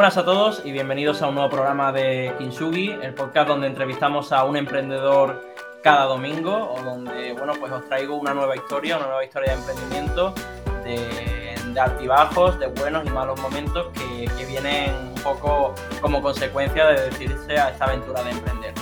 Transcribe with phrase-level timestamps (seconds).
[0.00, 4.32] buenas a todos y bienvenidos a un nuevo programa de Kinsugi, el podcast donde entrevistamos
[4.32, 5.44] a un emprendedor
[5.82, 9.58] cada domingo o donde, bueno, pues os traigo una nueva historia, una nueva historia de
[9.58, 10.34] emprendimiento,
[10.84, 17.10] de, altibajos, de buenos y malos momentos que, que vienen un poco como consecuencia de
[17.10, 18.72] decidirse a esta aventura de emprender.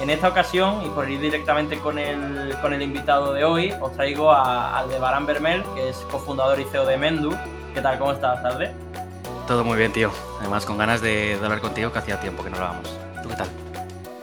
[0.00, 3.92] En esta ocasión, y por ir directamente con el, con el invitado de hoy, os
[3.92, 7.30] traigo a Aldebarán Bermel, que es cofundador y CEO de Mendu.
[7.74, 7.96] ¿Qué tal?
[8.00, 8.87] ¿Cómo estás, Tarde?
[9.48, 10.12] Todo muy bien, tío.
[10.40, 13.00] Además, con ganas de, hablar contigo, que hacía tiempo que no hablábamos.
[13.22, 13.48] ¿Tú qué tal?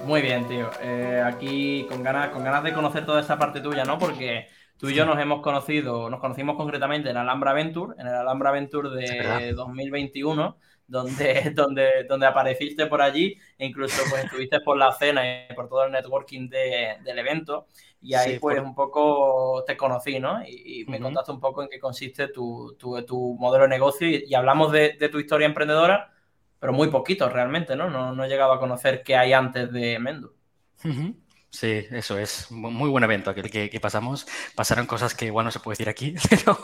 [0.05, 0.69] Muy bien, tío.
[0.83, 3.97] Eh, aquí con ganas, con ganas de conocer toda esa parte tuya, ¿no?
[3.97, 8.13] Porque tú y yo nos hemos conocido, nos conocimos concretamente en Alhambra Venture, en el
[8.13, 14.77] Alhambra Venture de 2021 donde, donde, donde apareciste por allí e incluso pues estuviste por
[14.77, 17.67] la cena y por todo el networking del evento
[18.05, 20.39] y ahí pues un poco te conocí, ¿no?
[20.47, 24.71] Y, me contaste un poco en qué consiste tu, tu, modelo de negocio y, hablamos
[24.71, 26.13] de, tu historia emprendedora,
[26.59, 27.89] pero muy poquito realmente, ¿no?
[27.89, 30.33] No, he llegado a conocer qué hay antes de Mendo.
[31.49, 32.51] Sí, eso es.
[32.51, 34.27] Muy buen evento aquel que, pasamos.
[34.55, 36.59] Pasaron cosas que igual no se puede decir aquí, pero,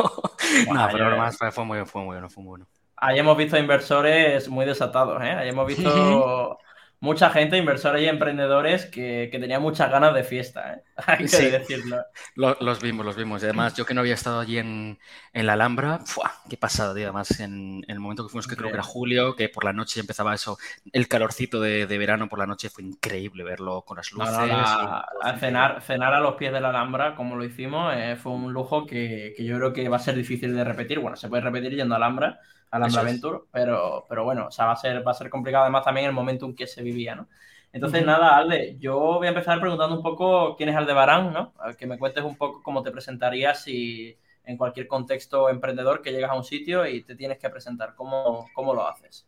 [0.71, 2.67] no, pero fue, fue, muy, fue muy bueno, fue muy bueno.
[2.97, 5.31] Ahí hemos visto inversores muy desatados, ¿eh?
[5.31, 6.59] Ahí hemos visto
[7.01, 10.83] mucha gente, inversores y emprendedores que, que tenían muchas ganas de fiesta, ¿eh?
[11.07, 11.97] hay que decirlo.
[12.35, 13.41] Los, vimos, los vimos.
[13.41, 14.99] Y además, yo que no había estado allí en,
[15.33, 16.31] la Alhambra, ¡fua!
[16.47, 17.05] qué pasada, tío.
[17.05, 19.99] Además, en, el momento que fuimos, que creo que era julio, que por la noche
[19.99, 20.59] empezaba eso,
[20.93, 24.37] el calorcito de, verano por la noche, fue increíble verlo con las luces.
[24.37, 28.53] a cenar, cenar a los pies de la Alhambra, como lo hicimos, eh, fue un
[28.53, 30.99] lujo que, que, yo creo que va a ser difícil de repetir.
[30.99, 32.39] Bueno, se puede repetir yendo a Alhambra,
[32.71, 35.83] Alhambra Venture, pero, pero bueno, o sea, va a ser, va a ser complicado además
[35.83, 37.27] también el momento en que se vivía, ¿no?
[37.73, 41.53] Entonces, nada, Alde, yo voy a empezar preguntando un poco quién es Aldebarán, ¿no?
[41.77, 46.31] Que me cuentes un poco cómo te presentarías si en cualquier contexto emprendedor que llegas
[46.31, 49.25] a un sitio y te tienes que presentar, ¿cómo, cómo lo haces?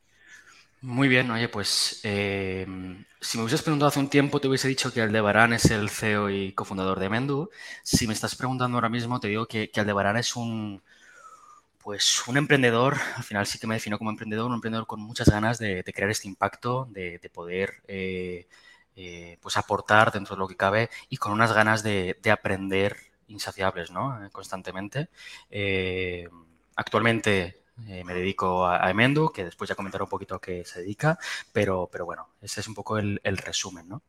[0.81, 2.65] Muy bien, oye, pues eh,
[3.21, 6.29] si me hubieses preguntado hace un tiempo, te hubiese dicho que Aldebarán es el CEO
[6.29, 7.49] y cofundador de Mendu.
[7.83, 10.83] Si me estás preguntando ahora mismo, te digo que, que Aldebarán es un,
[11.83, 15.29] pues un emprendedor, al final sí que me defino como emprendedor, un emprendedor con muchas
[15.29, 18.47] ganas de, crear este impacto, de, poder eh,
[18.95, 23.91] eh, pues aportar dentro de lo que cabe y con unas ganas de, aprender insaciables,
[23.91, 24.17] ¿no?
[24.31, 25.09] Constantemente.
[25.51, 26.27] Eh,
[26.75, 31.17] actualmente me dedico a, Emendu, que después ya comentaré un poquito a qué se dedica,
[31.51, 34.01] pero, pero bueno, ese es un poco el, el resumen, ¿no?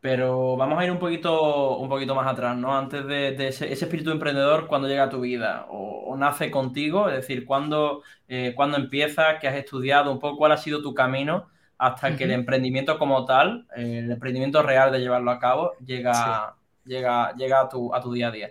[0.00, 2.76] Pero vamos a ir un poquito, un poquito más atrás, ¿no?
[2.76, 5.66] Antes de, ese, espíritu emprendedor, ¿cuándo llega a tu vida?
[5.68, 7.08] O, nace contigo?
[7.08, 9.38] Es decir, ¿cuándo, eh, empiezas?
[9.40, 10.10] ¿Qué has estudiado?
[10.10, 14.62] Un poco cuál ha sido tu camino hasta que el emprendimiento como tal, el emprendimiento
[14.62, 18.50] real de llevarlo a cabo, llega, llega, llega a, tu, a tu día a día.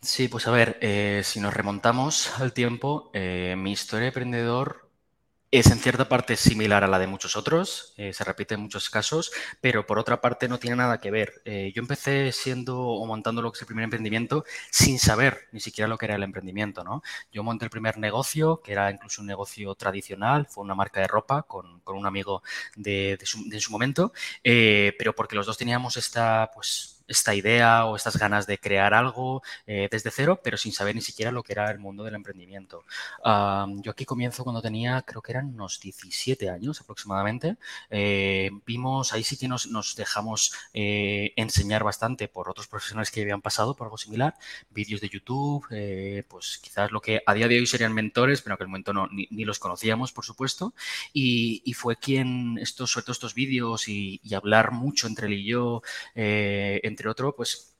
[0.00, 4.83] Sí, pues a ver, eh, si nos remontamos al tiempo, eh, mi historia de emprendedor
[5.54, 8.90] es en cierta parte similar a la de muchos otros, eh, se repite en muchos
[8.90, 11.42] casos, pero por otra parte no tiene nada que ver.
[11.44, 15.60] Eh, yo empecé siendo o montando lo que es el primer emprendimiento sin saber ni
[15.60, 17.04] siquiera lo que era el emprendimiento, ¿no?
[17.32, 21.06] Yo monté el primer negocio, que era incluso un negocio tradicional, fue una marca de
[21.06, 22.42] ropa con, un amigo
[22.74, 24.12] de, su, su, momento,
[24.42, 28.94] eh, pero porque los dos teníamos esta, pues, esta idea o estas ganas de crear
[28.94, 32.14] algo eh, desde cero, pero sin saber ni siquiera lo que era el mundo del
[32.14, 32.84] emprendimiento.
[33.24, 37.56] yo aquí comienzo cuando tenía, creo que eran unos 17 años aproximadamente.
[37.90, 43.22] Eh, vimos, ahí sí que nos, nos dejamos eh, enseñar bastante por otros profesionales que
[43.22, 44.34] habían pasado por algo similar,
[44.70, 45.66] vídeos de YouTube,
[46.28, 49.08] pues quizás lo que a día de hoy serían mentores, pero en el momento no,
[49.08, 50.74] ni, los conocíamos, por supuesto.
[51.12, 55.82] Y, fue quien, estos, sobre estos vídeos y, hablar mucho entre él y yo,
[56.94, 57.74] entre otro, pues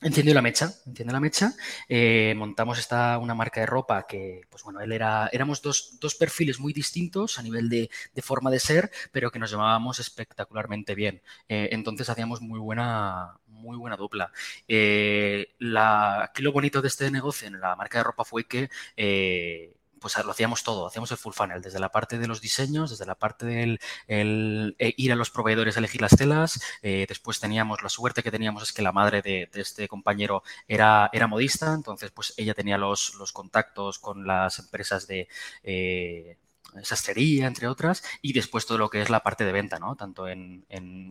[0.00, 1.52] Entiendo la mecha, entiendo la mecha.
[1.88, 6.14] Eh, montamos esta, una marca de ropa que, pues bueno, él era, éramos dos, dos
[6.14, 7.90] perfiles muy distintos a nivel de,
[8.22, 11.20] forma de ser, pero que nos llamábamos espectacularmente bien.
[11.48, 14.30] Eh, entonces hacíamos muy buena, muy buena dupla.
[14.68, 18.70] Eh, aquí lo bonito de este negocio en la marca de ropa fue que
[20.00, 23.06] pues lo hacíamos todo, hacíamos el full funnel, desde la parte de los diseños, desde
[23.06, 27.82] la parte del eh, ir a los proveedores a elegir las telas, eh, después teníamos,
[27.82, 32.10] la suerte que teníamos es que la madre de, este compañero era, era modista, entonces
[32.10, 35.28] pues ella tenía los, los contactos con las empresas de...
[35.62, 36.36] Eh,
[36.82, 39.96] sastrería, entre otras, y después todo lo que es la parte de venta, ¿no?
[39.96, 40.64] Tanto en,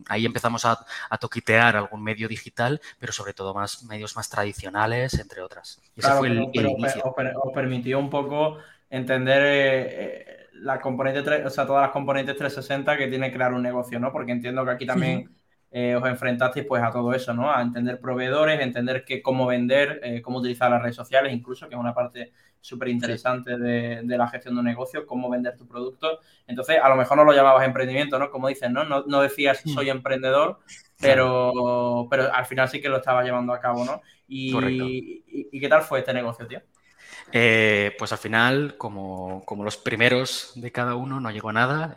[0.08, 0.86] ahí empezamos a,
[1.20, 5.80] toquitear algún medio digital, pero sobre todo más medios más tradicionales, entre otras.
[5.96, 7.02] ese fue el, inicio.
[7.04, 8.58] Os, permitió un poco
[8.90, 13.62] entender eh, eh, la componente, o sea, todas las componentes 360 que tiene crear un
[13.62, 14.12] negocio, ¿no?
[14.12, 15.30] Porque entiendo que aquí también
[15.70, 17.52] eh, os enfrentasteis pues a todo eso, ¿no?
[17.52, 21.74] A entender proveedores, entender que, cómo vender, eh, cómo utilizar las redes sociales, incluso, que
[21.74, 26.20] es una parte súper interesante de, la gestión de un negocio, cómo vender tu producto.
[26.46, 28.30] Entonces, a lo mejor no lo llamabas emprendimiento, ¿no?
[28.30, 28.84] Como dices, ¿no?
[28.84, 29.68] No, decías mm.
[29.68, 30.58] soy emprendedor,
[30.98, 34.00] pero, pero al final sí que lo estabas llevando a cabo, ¿no?
[34.26, 36.62] Y, y, qué tal fue este negocio, tío?
[37.32, 41.94] Eh, pues al final, como, como, los primeros de cada uno, no llegó a nada,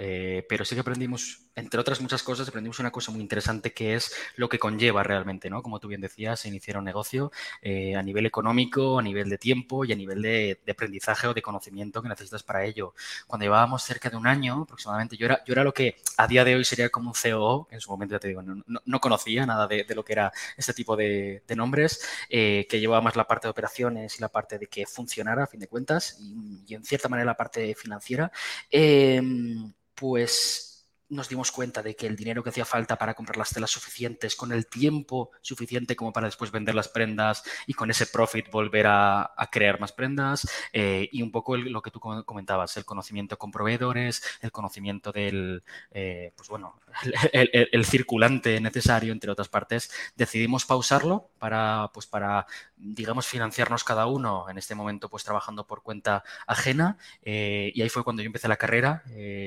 [0.50, 4.14] pero sí que aprendimos entre otras muchas cosas, aprendimos una cosa muy interesante que es
[4.36, 5.62] lo que conlleva realmente, ¿no?
[5.62, 7.32] Como tú bien decías, iniciar un negocio
[7.62, 11.42] eh, a nivel económico, a nivel de tiempo y a nivel de, aprendizaje o de
[11.42, 12.94] conocimiento que necesitas para ello.
[13.28, 16.46] Cuando llevábamos cerca de un año aproximadamente, yo era, yo era lo que a día
[16.46, 19.46] de hoy sería como un COO, que en su momento ya te digo, no, conocía
[19.46, 23.48] nada de, lo que era este tipo de, nombres, eh, que llevaba más la parte
[23.48, 27.10] de operaciones y la parte de que funcionara a fin de cuentas y, en cierta
[27.10, 28.32] manera la parte financiera.
[28.70, 30.71] Em, pues
[31.12, 34.36] nos dimos cuenta de que el dinero que hacía falta para comprar las telas suficientes,
[34.36, 38.88] con el tiempo suficiente como para después vender las prendas y con ese profit volver
[38.88, 43.52] a, crear más prendas, eh, y un poco lo que tú comentabas, el conocimiento con
[43.52, 46.80] proveedores, el conocimiento del, eh, pues bueno,
[47.34, 52.46] el, circulante necesario, entre otras partes, decidimos pausarlo para, pues para,
[52.78, 57.90] digamos, financiarnos cada uno, en este momento pues trabajando por cuenta ajena, eh, y ahí
[57.90, 59.04] fue cuando yo empecé la carrera,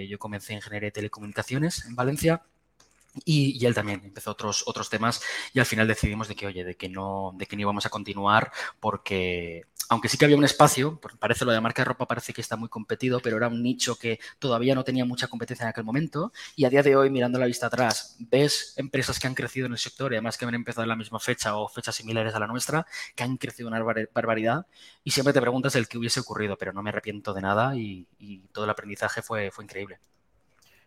[0.07, 0.93] yo comencé ingeniería de
[1.63, 2.43] en Valencia.
[3.25, 5.23] Y, él también empezó otros, otros temas
[5.53, 7.91] y al final decidimos de que, oye, de que no, de que no íbamos a
[7.91, 12.33] continuar porque, aunque sí que había un espacio, parece lo de marca de ropa parece
[12.33, 15.69] que está muy competido, pero era un nicho que todavía no tenía mucha competencia en
[15.69, 19.35] aquel momento y a día de hoy, mirando la vista atrás, ves empresas que han
[19.35, 21.95] crecido en el sector y además que han empezado en la misma fecha o fechas
[21.95, 22.85] similares a la nuestra,
[23.15, 23.81] que han crecido una
[24.13, 24.67] barbaridad
[25.05, 28.09] y siempre te preguntas el que hubiese ocurrido, pero no me arrepiento de nada y,
[28.19, 30.01] y todo el aprendizaje fue, fue increíble.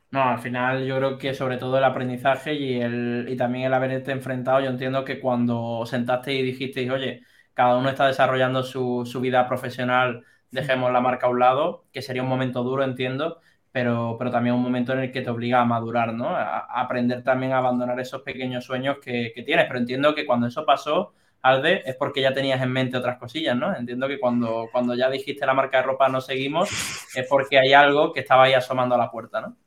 [0.10, 3.74] No, al final yo creo que sobre todo el aprendizaje y, el, y también el
[3.74, 7.24] haberte enfrentado, yo entiendo que cuando sentaste y dijisteis, oye,
[7.54, 12.24] cada uno está desarrollando su, vida profesional, dejemos la marca a un lado, que sería
[12.24, 15.66] un momento duro, entiendo, pero, pero también un momento en el que te obliga a
[15.66, 16.30] madurar, ¿no?
[16.30, 19.66] A, aprender también a abandonar esos pequeños sueños que, que, tienes.
[19.68, 23.58] Pero entiendo que cuando eso pasó, Alde, es porque ya tenías en mente otras cosillas,
[23.58, 23.76] ¿no?
[23.76, 26.70] Entiendo que cuando, cuando ya dijiste la marca de ropa no seguimos,
[27.16, 29.58] es porque hay algo que estaba ahí asomando a la puerta, ¿no?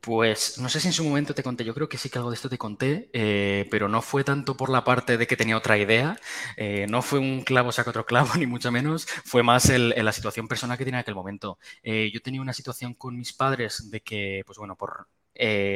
[0.00, 2.30] Pues no sé si en su momento te conté, yo creo que sí que algo
[2.30, 5.58] de esto te conté, eh, pero no fue tanto por la parte de que tenía
[5.58, 6.18] otra idea,
[6.56, 10.12] eh, no fue un clavo saca otro clavo, ni mucho menos, fue más el, la
[10.12, 11.58] situación personal que tenía en aquel momento.
[11.82, 15.06] Eh, yo tenía una situación con mis padres de que, pues bueno, por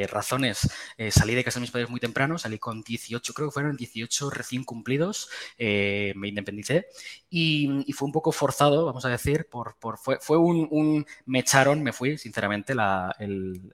[0.08, 0.68] razones,
[1.10, 4.30] salí de casa de mis padres muy temprano, salí con 18, creo que fueron 18
[4.30, 5.28] recién cumplidos,
[5.58, 6.86] me independicé
[7.30, 11.92] y, fue un poco forzado, vamos a decir, por, fue, fue un, me echaron, me
[11.92, 13.72] fui, sinceramente, la, el,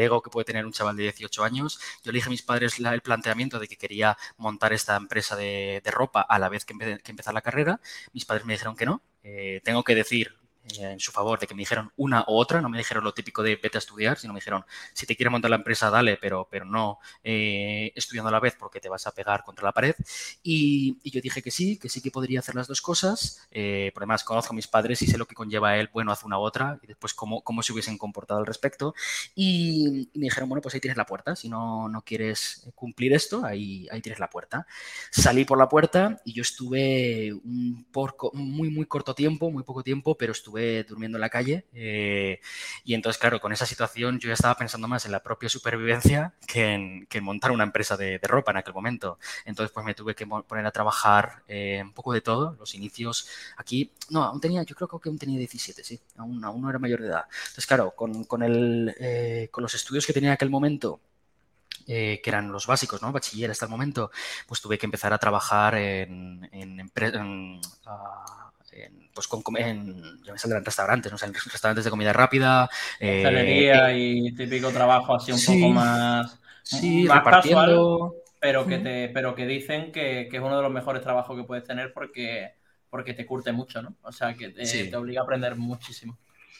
[0.00, 1.78] ego que puede tener un chaval de 18 años.
[2.02, 5.80] Yo le dije a mis padres el planteamiento de que quería montar esta empresa de,
[5.86, 7.80] ropa a la vez que, que, empezar la carrera.
[8.12, 9.02] Mis padres me dijeron que no.
[9.22, 12.60] Eh, tengo que decir eh, en su favor de que me dijeron una u otra,
[12.60, 15.30] no me dijeron lo típico de vete a estudiar, sino me dijeron si te quieres
[15.30, 19.06] montar la empresa, dale, pero, pero no eh, estudiando a la vez porque te vas
[19.06, 19.94] a pegar contra la pared.
[20.42, 23.46] Y, yo dije que sí, que sí que podría hacer las dos cosas.
[23.50, 26.26] Eh, por además, conozco a mis padres y sé lo que conlleva él, bueno, hace
[26.26, 28.94] una u otra, y después cómo, cómo se hubiesen comportado al respecto.
[29.34, 33.44] Y, me dijeron, bueno, pues ahí tienes la puerta, si no, no quieres cumplir esto,
[33.44, 34.66] ahí, ahí tienes la puerta.
[35.10, 39.82] Salí por la puerta y yo estuve un porco, muy, muy corto tiempo, muy poco
[39.82, 41.66] tiempo, pero estuve durmiendo en la calle.
[41.72, 42.40] Eh,
[42.84, 46.34] y entonces, claro, con esa situación yo ya estaba pensando más en la propia supervivencia
[46.46, 49.18] que en, montar una empresa de, ropa en aquel momento.
[49.44, 52.56] Entonces, pues me tuve que poner a trabajar eh, un poco de todo.
[52.58, 56.62] Los inicios aquí, no, aún tenía, yo creo que aún tenía 17, sí, aún, aún
[56.62, 57.24] no era mayor de edad.
[57.30, 61.00] Entonces, claro, con, con, el, eh, con los estudios que tenía en aquel momento,
[61.86, 63.12] que eran los básicos, ¿no?
[63.12, 64.10] Bachiller hasta el momento,
[64.48, 66.88] pues tuve que empezar a trabajar en, en, en
[69.14, 71.18] pues con, en, yo me saldrán restaurantes, ¿no?
[71.22, 72.68] en restaurantes de comida rápida.
[73.00, 78.14] Eh, y típico trabajo así un poco más, sí, repartiendo.
[78.40, 81.64] pero que te, pero que dicen que, es uno de los mejores trabajos que puedes
[81.64, 82.54] tener porque,
[82.90, 83.96] porque te curte mucho, ¿no?
[84.02, 86.18] O sea que te obliga a aprender muchísimo.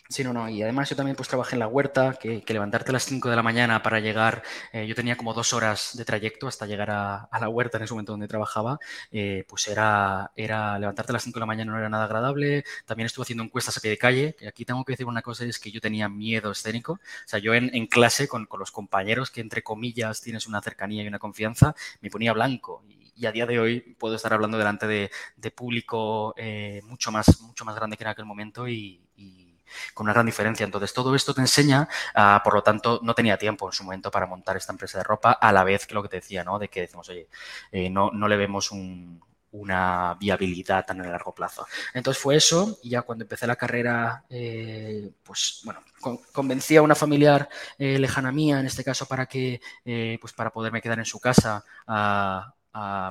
[0.09, 0.49] Sí, no, no.
[0.49, 3.37] Y además yo también pues trabajé en la huerta, que, levantarte a las 5 de
[3.37, 7.29] la mañana para llegar, eh, yo tenía como dos horas de trayecto hasta llegar a,
[7.41, 8.79] la huerta en ese momento donde trabajaba,
[9.11, 12.65] eh, pues era, era levantarte a las 5 de la mañana no era nada agradable.
[12.85, 15.45] También estuve haciendo encuestas a pie de calle, que aquí tengo que decir una cosa,
[15.45, 16.93] es que yo tenía miedo escénico.
[16.95, 21.09] O sea, yo en, clase con, los compañeros, que entre comillas tienes una cercanía y
[21.09, 22.85] una confianza, me ponía blanco.
[23.17, 25.11] Y, a día de hoy puedo estar hablando delante de,
[25.51, 29.06] público eh, mucho, más, mucho más grande que en aquel momento y
[29.95, 30.65] con una gran diferencia.
[30.65, 34.11] Entonces, todo esto te enseña, uh, por lo tanto, no tenía tiempo en su momento
[34.11, 36.59] para montar esta empresa de ropa, a la vez que lo que te decía, ¿no?
[36.59, 37.29] De que decimos, oye,
[37.73, 39.21] eh, no, no le vemos un,
[39.53, 41.67] una viabilidad tan a largo plazo.
[41.95, 46.83] Entonces fue eso y ya cuando empecé la carrera, eh, pues bueno, con, convencí a
[46.83, 49.61] una familiar eh, lejana mía, en este caso para que,
[50.21, 52.53] pues para poderme quedar en su casa, a,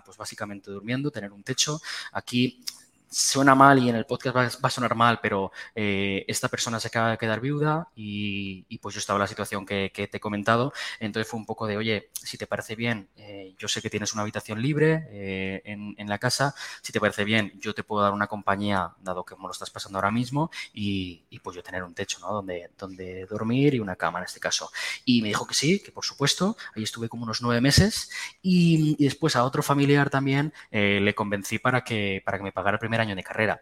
[0.06, 1.82] pues básicamente durmiendo, tener un techo.
[2.12, 2.64] Aquí
[3.10, 6.88] suena mal y en el podcast va, a sonar mal, pero eh, esta persona se
[6.88, 10.74] acaba de quedar viuda y, pues yo estaba en la situación que, te he comentado.
[11.00, 14.14] Entonces fue un poco de, oye, si te parece bien, eh, yo sé que tienes
[14.14, 18.14] una habitación libre eh, en, la casa, si te parece bien, yo te puedo dar
[18.14, 21.94] una compañía, dado que como lo estás pasando ahora mismo, y, pues yo tener un
[21.94, 22.34] techo, ¿no?
[22.34, 24.72] Donde, donde dormir y una cama en este caso.
[25.04, 28.10] Y me dijo que sí, que por supuesto, ahí estuve como unos nueve meses
[28.42, 32.76] y después a otro familiar también eh, le convencí para que, para que me pagara
[32.76, 33.62] el primer año de carrera.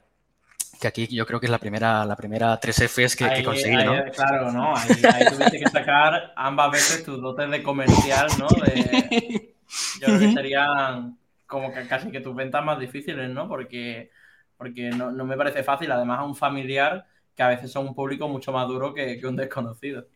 [0.80, 3.76] Que aquí yo creo que es la primera, la primera 3Fs que, ahí, que conseguí,
[3.76, 4.12] ahí, ¿no?
[4.12, 4.76] Claro, ¿no?
[4.76, 8.48] Ahí, ahí, tuviste que sacar ambas veces tus dotes de comercial, ¿no?
[8.48, 9.56] De,
[10.00, 13.48] yo creo que serían como que casi que tus ventas más difíciles, ¿no?
[13.48, 14.12] Porque,
[14.58, 17.96] porque no, no me parece fácil, además a un familiar que a veces son un
[17.96, 20.08] público mucho más duro que, que un desconocido.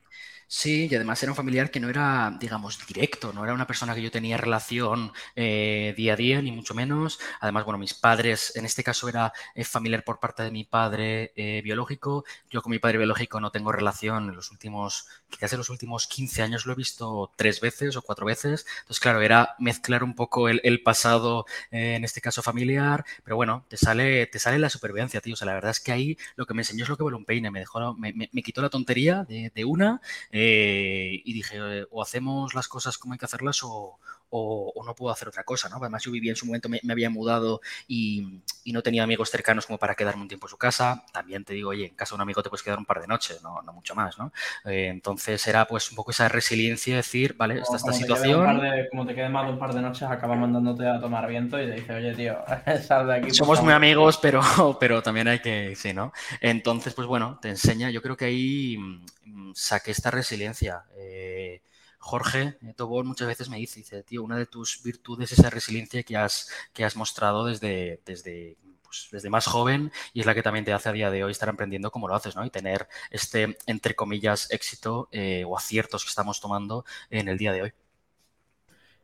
[0.50, 3.94] Sí, y además era un familiar que no era, digamos, directo, no era una persona
[3.94, 7.20] que yo tenía relación eh, día a día, ni mucho menos.
[7.42, 11.34] Además, bueno, mis padres, en este caso era eh, familiar por parte de mi padre
[11.36, 12.24] eh, biológico.
[12.50, 16.08] Yo con mi padre biológico no tengo relación en los últimos, quizás en los últimos
[16.08, 18.66] 15 años lo he visto tres veces o cuatro veces.
[18.80, 23.66] Entonces, claro, era mezclar un poco el, pasado, eh, en este caso familiar, pero bueno,
[23.68, 25.34] te sale, te sale la supervivencia, tío.
[25.34, 27.18] O sea, la verdad es que ahí lo que me enseñó es lo que vale
[27.26, 30.02] peine, me dejó, me, quitó la tontería de, una.
[30.32, 34.96] Eh, y dije, o hacemos las cosas como hay que hacerlas o, o, o, no
[34.96, 35.78] puedo hacer otra cosa, ¿no?
[35.78, 39.30] Además yo vivía en su momento, me, me había mudado y, y, no tenía amigos
[39.30, 41.06] cercanos como para quedarme un tiempo en su casa.
[41.14, 43.08] También te digo, oye, en casa de un amigo te puedes quedar un par de
[43.08, 44.32] noches, no, no mucho más, ¿no?
[44.66, 48.60] Eh, entonces era pues un poco esa resiliencia, decir, vale, está esta situación.
[48.60, 51.68] De, como te quede de un par de noches, acaba mandándote a tomar viento y
[51.68, 52.38] te dice, oye, tío,
[52.88, 53.32] sal de aquí.
[53.32, 54.42] Somos muy amigos, pero,
[54.80, 56.12] pero también hay que, sí, ¿no?
[56.42, 60.84] Entonces, pues bueno, te enseña, yo creo que ahí mmm, saqué esta resiliencia.
[60.98, 61.62] Eh,
[62.08, 66.04] Jorge Tobón muchas veces me dice, dice, tío, una de tus virtudes es esa resiliencia
[66.04, 70.42] que has, que has mostrado desde, desde, pues, desde más joven y es la que
[70.42, 72.46] también te hace a día de hoy estar emprendiendo como lo haces, ¿no?
[72.46, 77.52] Y tener este, entre comillas, éxito eh, o aciertos que estamos tomando en el día
[77.52, 77.74] de hoy.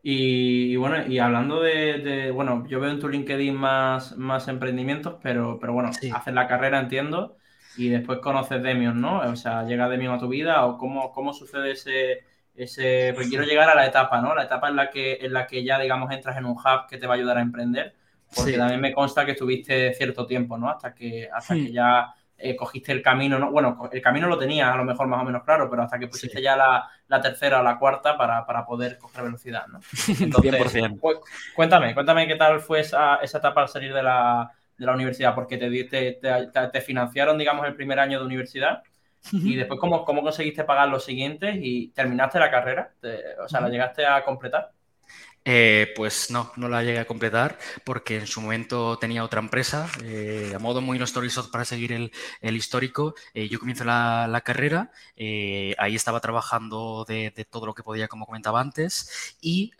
[0.01, 4.47] Y, y, bueno, y hablando de, de, bueno, yo veo en tu LinkedIn más, más
[4.47, 6.09] emprendimientos, pero, pero bueno, sí.
[6.09, 7.37] haces la carrera, entiendo,
[7.77, 9.19] y después conoces Demion, ¿no?
[9.19, 13.43] O sea, llega Demion a tu vida o cómo, cómo sucede ese, ese, pues quiero
[13.43, 14.35] llegar a la etapa, ¿no?
[14.35, 16.97] La etapa en la que, en la que ya, digamos, entras en un hub que
[16.97, 17.95] te va a ayudar a emprender,
[18.35, 18.57] porque sí.
[18.57, 20.69] también me consta que estuviste cierto tiempo, ¿no?
[20.69, 21.65] Hasta que, hasta sí.
[21.65, 23.51] que ya eh, cogiste el camino, ¿no?
[23.51, 26.07] Bueno, el camino lo tenías a lo mejor más o menos claro, pero hasta que
[26.07, 26.43] pusiste sí.
[26.43, 29.79] ya la, la, tercera o la cuarta para, para poder coger velocidad, ¿no?
[30.19, 30.99] Entonces, 100%.
[30.99, 31.17] Pues,
[31.55, 35.33] cuéntame, cuéntame qué tal fue esa, esa etapa al salir de la, de la universidad,
[35.33, 38.83] porque te, te, te, te financiaron, digamos, el primer año de universidad
[39.31, 42.93] y después, ¿cómo, ¿cómo, conseguiste pagar los siguientes y terminaste la carrera?
[42.99, 44.71] ¿Te, o sea, ¿la llegaste a completar?
[45.45, 49.89] Eh, pues no, no la llegué a completar porque en su momento tenía otra empresa,
[50.01, 52.11] eh, a modo muy no story para seguir el,
[52.41, 53.13] el histórico.
[53.33, 54.91] Eh, yo comienzo la, la carrera,
[55.77, 59.73] ahí estaba trabajando de, de, todo lo que podía, como comentaba antes, y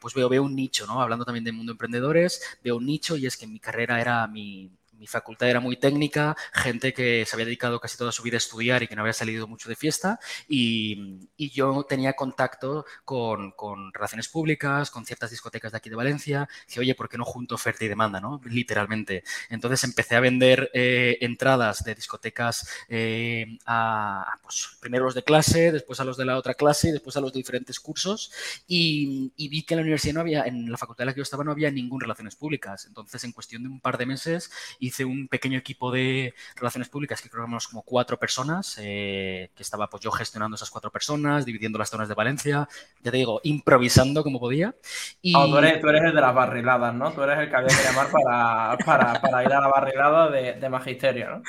[0.00, 1.00] pues veo, veo un nicho, ¿no?
[1.00, 4.26] Hablando también del mundo de emprendedores, veo un nicho y es que mi carrera era
[4.26, 8.36] mi, mi facultad era muy técnica, gente que se había dedicado casi toda su vida
[8.36, 12.84] a estudiar y que no había salido mucho de fiesta, y, y yo tenía contacto
[13.04, 17.16] con, con, relaciones públicas, con ciertas discotecas de aquí de Valencia, que oye, ¿por qué
[17.16, 18.20] no junto oferta y demanda?
[18.20, 18.40] ¿no?
[18.44, 19.24] Literalmente.
[19.48, 25.72] Entonces empecé a vender eh, entradas de discotecas eh, a, pues, primero los de clase,
[25.72, 28.30] después a los de la otra clase y después a los de diferentes cursos,
[28.66, 31.18] y, y vi que en la universidad no había, en la facultad en la que
[31.18, 32.84] yo estaba no había ningún relaciones públicas.
[32.84, 34.50] Entonces, en cuestión de un par de meses,
[34.90, 39.50] hice un pequeño equipo de relaciones públicas que creo que éramos como cuatro personas, eh,
[39.54, 42.68] que estaba pues yo gestionando esas cuatro personas, dividiendo las zonas de Valencia,
[43.02, 44.74] ya te digo, improvisando como podía.
[45.22, 45.34] Y...
[45.34, 47.12] Oh, tú, eres, tú, eres, el de las barriladas, ¿no?
[47.12, 50.54] Tú eres el que había que llamar para, para, para ir a la barrilada de,
[50.54, 51.42] de, magisterio, ¿no?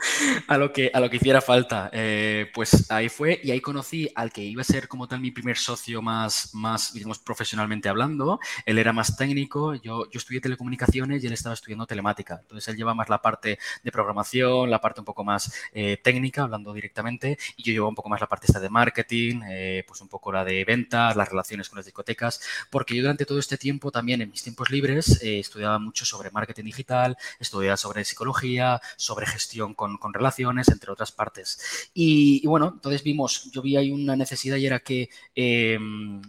[0.48, 1.90] A lo que, a lo que hiciera falta.
[1.92, 5.32] Eh, pues ahí fue y ahí conocí al que iba a ser como tal mi
[5.32, 8.40] primer socio más, más digamos, profesionalmente hablando.
[8.66, 12.40] Él era más técnico, yo, yo estudié telecomunicaciones y él estaba estudiando telemática.
[12.42, 15.98] Entonces él lleva más la parte parte de programación, la parte un poco más eh,
[16.04, 19.84] técnica, hablando directamente, y yo llevaba un poco más la parte esta de marketing, eh,
[19.88, 23.40] pues un poco la de ventas, las relaciones con las discotecas, porque yo durante todo
[23.40, 28.04] este tiempo también en mis tiempos libres eh, estudiaba mucho sobre marketing digital, estudiaba sobre
[28.06, 31.90] psicología, sobre gestión con, relaciones, entre otras partes.
[31.94, 36.22] Y, y, bueno, entonces vimos, yo vi ahí una necesidad y era que em,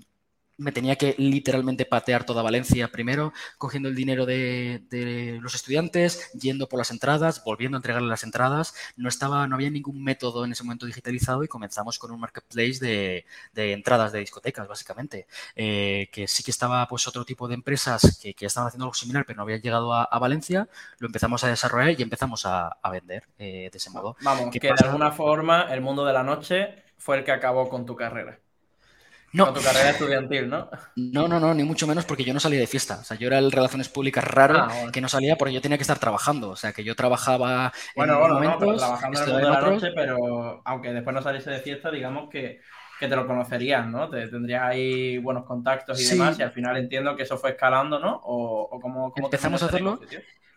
[0.59, 6.69] me tenía que literalmente patear toda Valencia primero, cogiendo el dinero de, los estudiantes, yendo
[6.69, 8.75] por las entradas, volviendo a entregarle las entradas.
[8.97, 12.79] No estaba, no había ningún método en ese momento digitalizado y comenzamos con un marketplace
[13.55, 15.27] de, entradas de discotecas, básicamente.
[15.57, 18.95] Eh, que sí que estaba pues otro tipo de empresas que, que estaban haciendo algo
[18.95, 20.69] similar, pero no habían llegado a, Valencia.
[20.99, 24.17] Lo empezamos a desarrollar y empezamos a, vender eh, de ese modo.
[24.21, 27.87] Vamos, que de alguna forma el mundo de la noche fue el que acabó con
[27.87, 28.39] tu carrera.
[29.33, 29.53] No.
[29.53, 30.69] tu carrera estudiantil, ¿no?
[30.97, 32.99] No, no, no, ni mucho menos porque yo no salía de fiesta.
[33.01, 35.79] O sea, yo era el Relaciones Públicas raro ah, que no salía porque yo tenía
[35.79, 36.51] que estar trabajando.
[36.51, 39.61] O sea, que yo trabajaba bueno, en bueno, momentos, trabajando en el mundo de la
[39.61, 42.61] noche, pero aunque después no saliese de fiesta, digamos que,
[43.01, 44.09] te lo conocerían, ¿no?
[44.09, 47.99] Te tendrías ahí buenos contactos y demás y al final entiendo que eso fue escalando,
[47.99, 48.21] ¿no?
[48.23, 49.99] O, o cómo, Empezamos a hacerlo.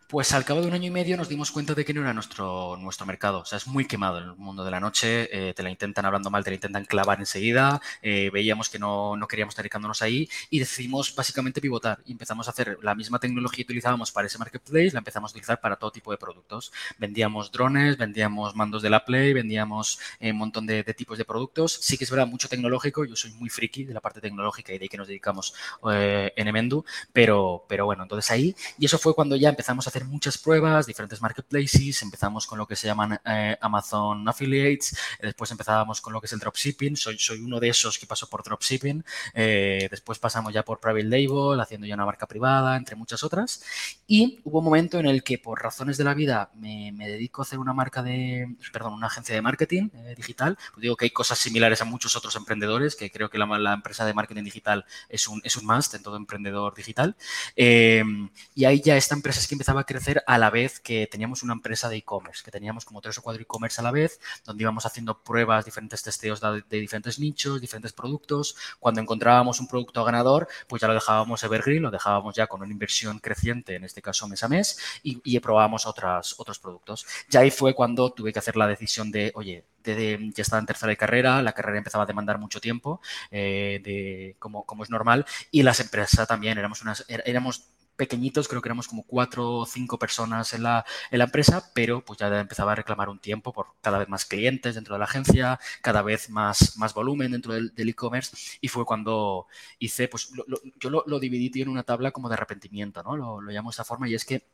[0.07, 2.13] Pues al cabo de un año y medio nos dimos cuenta de que no era
[2.13, 3.39] nuestro, nuestro mercado.
[3.39, 5.27] O sea, es muy quemado el mundo de la noche.
[5.31, 7.81] Eh, te la intentan hablando mal, te la intentan clavar enseguida.
[8.03, 12.03] Eh, veíamos que no, no, queríamos estar dedicándonos ahí y decidimos básicamente pivotar.
[12.05, 15.33] Y empezamos a hacer la misma tecnología que utilizábamos para ese marketplace, la empezamos a
[15.33, 16.71] utilizar para todo tipo de productos.
[16.99, 21.79] Vendíamos drones, vendíamos mandos de la Play, vendíamos eh, un montón de, tipos de productos.
[21.81, 23.05] Sí que es verdad, mucho tecnológico.
[23.05, 26.47] Yo soy muy friki de la parte tecnológica y de ahí que nos dedicamos en
[26.47, 26.85] Emendu.
[27.11, 28.55] Pero, pero bueno, entonces ahí.
[28.77, 32.75] Y eso fue cuando ya empezamos a muchas pruebas, diferentes marketplaces, empezamos con lo que
[32.75, 37.39] se llaman eh, Amazon Affiliates, después empezábamos con lo que es el dropshipping, soy, soy
[37.39, 41.87] uno de esos que pasó por dropshipping, eh, después pasamos ya por private label, haciendo
[41.87, 43.63] ya una marca privada, entre muchas otras,
[44.07, 47.43] y hubo un momento en el que por razones de la vida me, dedico a
[47.43, 51.11] hacer una marca de, perdón, una agencia de marketing eh, digital, pues digo que hay
[51.11, 54.85] cosas similares a muchos otros emprendedores, que creo que la, la empresa de marketing digital
[55.07, 57.15] es un, es un must en todo emprendedor digital,
[57.55, 61.53] y ahí ya esta empresa es que empezaba crecer a la vez que teníamos una
[61.53, 64.85] empresa de e-commerce, que teníamos como tres o cuatro e-commerce a la vez, donde íbamos
[64.85, 68.55] haciendo pruebas, diferentes testeos de, diferentes nichos, diferentes productos.
[68.79, 72.71] Cuando encontrábamos un producto ganador, pues ya lo dejábamos evergreen, lo dejábamos ya con una
[72.71, 77.05] inversión creciente, en este caso mes a mes, y, probábamos otras, otros productos.
[77.29, 80.89] Ya ahí fue cuando tuve que hacer la decisión de, oye, ya estaba en tercera
[80.89, 85.25] de carrera, la carrera empezaba a demandar mucho tiempo, eh, de, como, como es normal,
[85.51, 89.97] y las empresas también, éramos, unas, éramos pequeñitos, creo que éramos como cuatro o cinco
[89.99, 93.67] personas en la, en la, empresa, pero pues ya empezaba a reclamar un tiempo por
[93.81, 97.89] cada vez más clientes dentro de la agencia, cada vez más, más volumen dentro del
[97.89, 99.47] e-commerce y fue cuando
[99.79, 100.29] hice, pues
[100.79, 103.15] yo lo, lo, dividí en una tabla como de arrepentimiento, ¿no?
[103.15, 104.47] Lo, lo llamo de esta forma y es que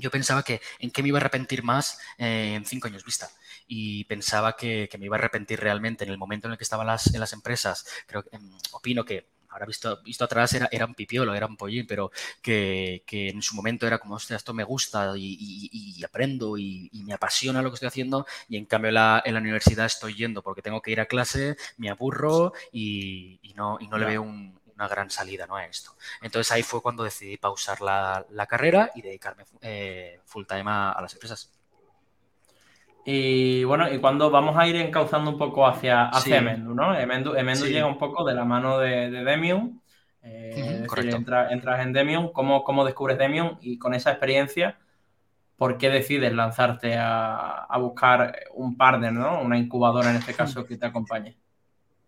[0.00, 3.30] yo pensaba que en qué me iba a arrepentir más eh, en cinco años vista.
[3.66, 6.64] Y pensaba que, que, me iba a arrepentir realmente en el momento en el que
[6.64, 7.86] estaban las, en las empresas.
[8.06, 11.86] Creo, em, opino que ahora visto, visto atrás era, era un pipiolo, era un pollín,
[11.86, 12.10] pero
[12.42, 17.62] que, en su momento era como, hostia, esto me gusta y, aprendo y, me apasiona
[17.62, 20.80] lo que estoy haciendo y en cambio la, en la universidad estoy yendo porque tengo
[20.82, 25.56] que ir a clase, me aburro y, no, no le veo una gran salida ¿no?
[25.56, 25.94] a esto.
[26.22, 31.12] Entonces ahí fue cuando decidí pausar la, carrera y dedicarme eh, full time a las
[31.12, 31.59] empresas.
[33.04, 36.98] Y bueno, y cuando vamos a ir encauzando un poco hacia, hacia Emendu, ¿no?
[36.98, 39.80] Emendu, llega un poco de la mano de, Demium.
[40.22, 43.56] Eh, entras en Demium, ¿cómo, ¿cómo, descubres Demium?
[43.60, 44.78] Y con esa experiencia,
[45.56, 49.40] ¿por qué decides lanzarte a, a buscar un partner, ¿no?
[49.40, 51.36] Una incubadora en este caso que te acompañe.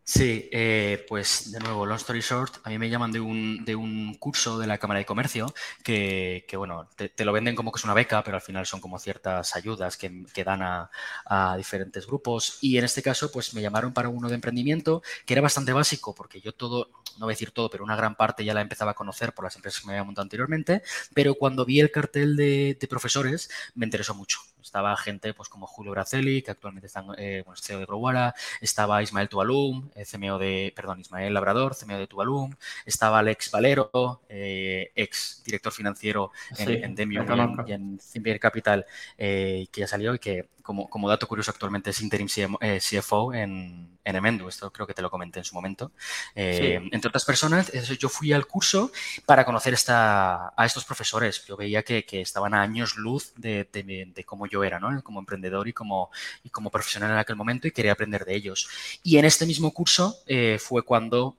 [0.05, 3.77] Sí, eh, pues de nuevo, long story short, a mí me llaman de un, de
[3.77, 5.47] un curso de la Cámara de Comercio
[5.85, 8.81] que, que bueno, te, lo venden como que es una beca, pero al final son
[8.81, 10.91] como ciertas ayudas que, que dan a,
[11.25, 12.59] a, diferentes grupos.
[12.61, 16.15] Y en este caso, pues me llamaron para uno de emprendimiento que era bastante básico,
[16.17, 18.91] porque yo todo, no voy a decir todo, pero una gran parte ya la empezaba
[18.93, 20.83] a conocer por las empresas que me había montado anteriormente,
[21.15, 24.41] pero cuando vi el cartel de, de profesores me interesó mucho.
[24.63, 29.03] Estaba gente pues como Julio Bracelli, que actualmente está eh, bueno, CEO de Growara, estaba
[29.03, 32.55] Ismael Tualum, eh, CMO de, perdón, Ismael Labrador, CMO de Tualum,
[32.87, 37.27] estaba Alex Valero, eh, ex director financiero en, Demium
[37.67, 42.01] y en, y Capital, que ya salió y que como, como dato curioso, actualmente es
[42.01, 44.49] interim CFO eh, en, en Emendu.
[44.49, 45.93] Esto creo que te lo comenté en su momento.
[46.35, 48.91] Eh, entre otras personas, yo fui al curso
[49.27, 51.45] para conocer esta, a estos profesores.
[51.47, 55.03] Yo veía que, que estaban a años luz de, de, cómo yo era, ¿no?
[55.03, 56.11] Como emprendedor y como,
[56.45, 58.69] y como profesional en aquel momento y quería aprender de ellos.
[59.03, 61.37] Y en este mismo curso eh, fue cuando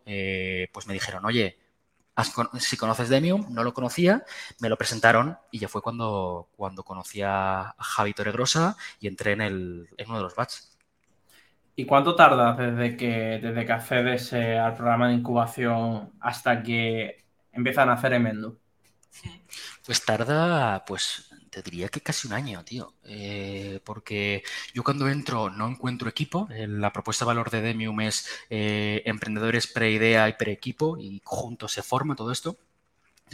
[0.71, 1.58] pues me dijeron, oye,
[2.60, 4.23] si conoces Demium, no lo conocía,
[4.60, 9.41] me lo presentaron y ya fue cuando, cuando conocí a Javi Torregrosa y entré en,
[9.41, 10.54] el, en uno de los batch.
[11.76, 17.26] ¿Y cuánto tardas desde que, desde que accedes eh, al programa de incubación hasta que
[17.52, 18.60] empiezan a hacer Emendo?
[19.84, 22.93] Pues tarda, pues te diría que casi un año, tío.
[23.03, 26.47] Eh, porque yo cuando entro no encuentro equipo.
[26.51, 31.73] Eh, la propuesta de valor de Demium es eh, emprendedores pre-idea y pre-equipo y juntos
[31.73, 32.57] se forma todo esto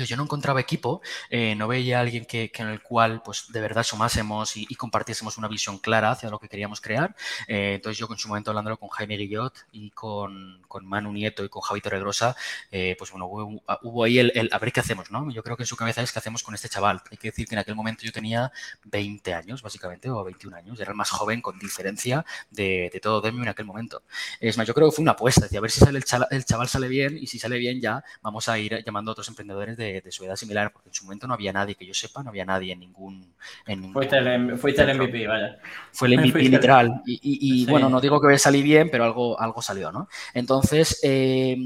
[0.07, 3.61] yo no encontraba equipo, eh, no veía a alguien que, en el cual pues de
[3.61, 7.15] verdad sumásemos y, compartiésemos una visión clara hacia lo que queríamos crear.
[7.47, 11.43] Eh, entonces yo en su momento hablándolo con Jaime Guillot y con, con Manu Nieto
[11.43, 12.35] y con Javi Torregrosa,
[12.71, 15.29] eh, pues bueno, hubo, ahí el, a ver qué hacemos, ¿no?
[15.31, 17.01] Yo creo que en su cabeza es qué hacemos con este chaval.
[17.11, 18.51] Hay que decir que en aquel momento yo tenía
[18.85, 20.79] 20 años, básicamente, o 21 años.
[20.79, 24.03] Era el más joven con diferencia de, de todo Demi en aquel momento.
[24.39, 25.99] Es más, yo creo que fue una apuesta, decía, a ver si sale
[26.31, 29.27] el chaval, sale bien y si sale bien ya vamos a ir llamando a otros
[29.27, 31.93] emprendedores de de, su edad similar, porque en su momento no había nadie, que yo
[31.93, 33.33] sepa, no había nadie en ningún...
[33.65, 35.57] En fuiste, el, fuiste el, MVP, vaya.
[35.91, 37.01] Fue el MVP literal.
[37.05, 40.07] Y, bueno, no digo que salí bien, pero algo, algo salió, ¿no?
[40.33, 41.57] Entonces, eh,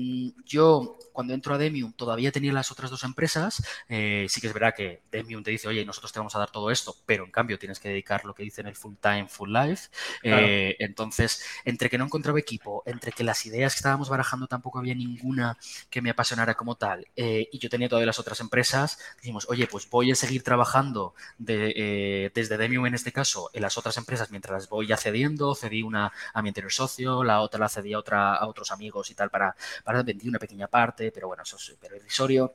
[0.46, 3.64] yo cuando entro a Demium todavía tenía las otras dos empresas.
[3.88, 6.52] Eh, sí que es verdad que Demium te dice, oye, nosotros te vamos a dar
[6.52, 9.52] todo esto, pero en cambio tienes que dedicar lo que dicen el full time, full
[9.52, 9.90] life.
[10.24, 14.80] Eh, entonces, entre que no encontraba equipo, entre que las ideas que estábamos barajando tampoco
[14.80, 15.58] había ninguna
[15.90, 19.68] que me apasionara como tal, eh, y yo tenía todas las otras empresas, dijimos, oye,
[19.68, 24.54] pues voy a seguir trabajando desde Demium en este caso en las otras empresas mientras
[24.54, 25.56] las voy accediendo.
[25.56, 29.10] Cedí una a mi anterior socio, la otra la cedí a, otra, a otros amigos
[29.12, 32.54] y tal para, para vender una pequeña parte pero bueno, eso es súper irrisorio.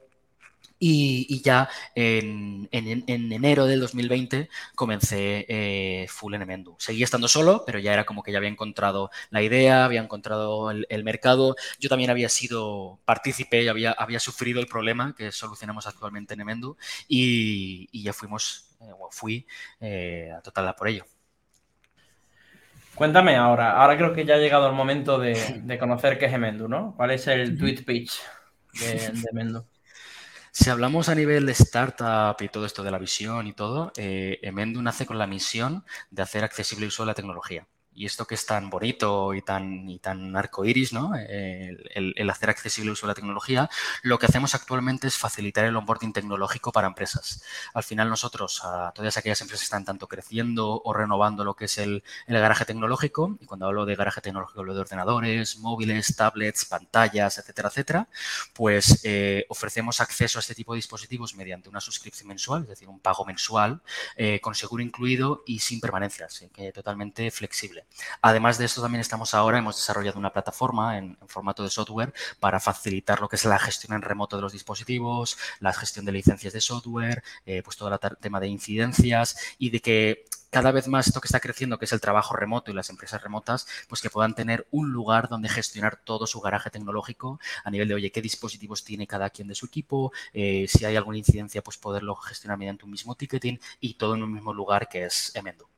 [0.80, 6.76] Y, ya en, enero del 2020 comencé eh, full en Emendu.
[6.78, 10.70] Seguía estando solo, pero ya era como que ya había encontrado la idea, había encontrado
[10.70, 11.56] el, mercado.
[11.80, 16.42] Yo también había sido partícipe y había, había sufrido el problema que solucionamos actualmente en
[16.42, 16.76] Emendu
[17.08, 19.46] y, ya fuimos, eh, fui
[19.80, 21.04] eh, a total por ello.
[22.94, 26.68] Cuéntame ahora, ahora creo que ya ha llegado el momento de, conocer qué es Emendu,
[26.68, 26.94] ¿no?
[26.96, 28.20] ¿Cuál es el tweet pitch?
[28.74, 29.62] De,
[30.52, 34.38] Si hablamos a nivel de startup y todo esto de la visión y todo, eh,
[34.42, 37.66] Emendu nace con la misión de hacer accesible el uso de la tecnología
[37.98, 41.16] y esto que es tan bonito y tan, y tan arcoiris, ¿no?
[41.16, 43.68] El, hacer accesible el uso de la tecnología,
[44.02, 47.42] lo que hacemos actualmente es facilitar el onboarding tecnológico para empresas.
[47.74, 51.64] Al final nosotros, a todas aquellas empresas que están tanto creciendo o renovando lo que
[51.64, 56.66] es el, garaje tecnológico, y cuando hablo de garaje tecnológico hablo de ordenadores, móviles, tablets,
[56.66, 58.08] pantallas, etcétera, etcétera,
[58.52, 62.88] pues eh, ofrecemos acceso a este tipo de dispositivos mediante una suscripción mensual, es decir,
[62.88, 63.82] un pago mensual,
[64.14, 67.87] eh, con seguro incluido y sin permanencias, que totalmente flexible.
[68.22, 72.60] Además de esto, también estamos ahora, hemos desarrollado una plataforma en, formato de software para
[72.60, 76.52] facilitar lo que es la gestión en remoto de los dispositivos, la gestión de licencias
[76.52, 81.08] de software, eh, pues todo el tema de incidencias y de que cada vez más
[81.08, 84.10] esto que está creciendo, que es el trabajo remoto y las empresas remotas, pues que
[84.10, 88.22] puedan tener un lugar donde gestionar todo su garaje tecnológico a nivel de, oye, qué
[88.22, 92.58] dispositivos tiene cada quien de su equipo, eh, si hay alguna incidencia, pues poderlo gestionar
[92.58, 95.68] mediante un mismo ticketing y todo en un mismo lugar que es Emendo.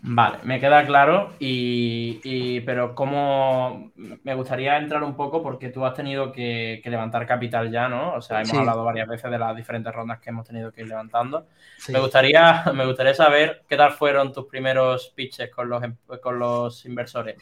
[0.00, 5.94] Vale, me queda claro, y, pero como me gustaría entrar un poco porque tú has
[5.94, 8.14] tenido que, levantar capital ya, ¿no?
[8.14, 10.88] O sea, hemos hablado varias veces de las diferentes rondas que hemos tenido que ir
[10.88, 11.48] levantando.
[11.88, 16.38] Me, gustaría, me gustaría saber qué tal fueron tus primeros pitches con los, em, con
[16.38, 17.36] los inversores.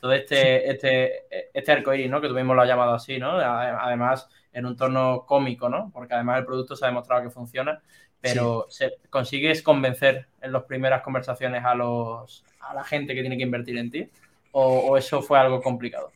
[0.00, 2.20] Todo este, este, este arcoíris, ¿no?
[2.20, 3.38] Que tuvimos lo llamado así, ¿no?
[3.38, 5.90] Además, en un tono cómico, ¿no?
[5.92, 7.80] Porque además el producto se ha demostrado que funciona
[8.20, 8.68] pero
[9.08, 13.78] ¿consigues convencer en las primeras conversaciones a, los, a la gente que tiene que invertir
[13.78, 14.08] en ti?
[14.52, 16.12] ¿O, eso fue algo complicado?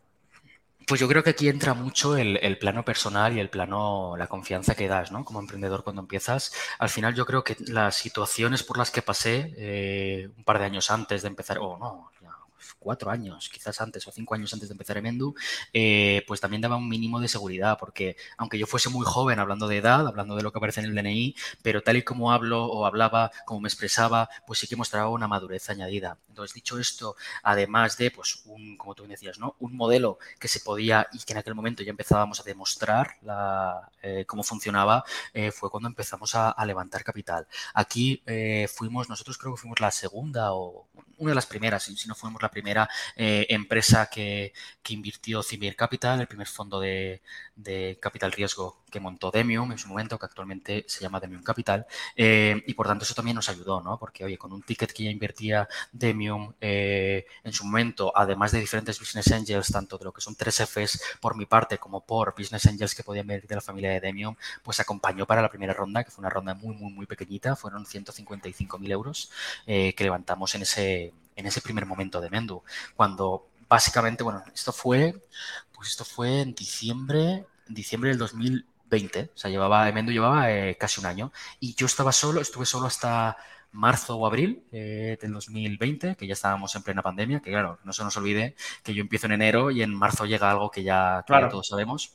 [0.87, 4.75] Pues yo creo que aquí entra mucho el, plano personal y el plano, la confianza
[4.75, 5.25] que das, ¿no?
[5.25, 6.53] Como emprendedor cuando empiezas.
[6.79, 10.67] Al final yo creo que las situaciones por las que pasé eh, un par de
[10.67, 12.11] años antes de empezar, o no,
[12.85, 15.35] cuatro años, quizás antes o cinco años antes de empezar Emendu,
[15.73, 19.67] eh, pues también daba un mínimo de seguridad, porque aunque yo fuese muy joven hablando
[19.67, 22.67] de edad, hablando de lo que aparece en el DNI, pero tal y como hablo
[22.67, 26.19] o hablaba, como me expresaba, pues sí que mostraba una madurez añadida.
[26.29, 29.57] Entonces, dicho esto, además de, pues, un, como tú decías, ¿no?
[29.61, 33.17] Un modelo que se podía y que en aquel momento ya empezábamos a demostrar
[34.03, 37.47] eh, cómo funcionaba, eh, fue cuando empezamos a, levantar capital.
[37.75, 38.23] Aquí
[38.75, 40.87] fuimos, nosotros creo que fuimos la segunda o
[41.19, 44.53] una de las primeras, si no fuimos la primera eh, empresa que,
[44.89, 47.21] invirtió Cimir Capital, el primer fondo de,
[48.01, 51.85] capital riesgo que montó Demium en su momento, que actualmente se llama Demium Capital.
[52.15, 53.99] Eh, y por tanto eso también nos ayudó, ¿no?
[53.99, 58.61] Porque, oye, con un ticket que ya invertía Demium eh, en su momento, además de
[58.61, 62.37] diferentes business angels, tanto de lo que son tres Fs por mi parte como por
[62.39, 65.75] business angels que podían venir de la familia de Demium, pues acompañó para la primera
[65.75, 69.33] ronda, que fue una ronda muy, muy, muy pequeñita, fueron 155.000 euros
[69.67, 72.63] que levantamos en ese en ese primer momento de Mendu,
[72.95, 75.21] cuando básicamente, bueno, esto fue,
[75.73, 78.19] pues esto fue en diciembre, diciembre del
[78.95, 82.67] 2020, o sea, llevaba, Mendu llevaba eh, casi un año, y yo estaba solo, estuve
[82.67, 83.37] solo hasta
[83.73, 87.93] marzo o abril eh, del 2020, que ya estábamos en plena pandemia, que claro, no
[87.93, 91.25] se nos olvide que yo empiezo en enero y en marzo llega algo que ya,
[91.27, 92.13] que todos sabemos.